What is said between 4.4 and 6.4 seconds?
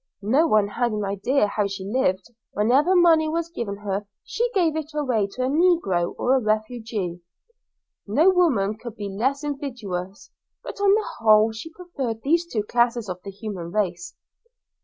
gave it away to a negro or a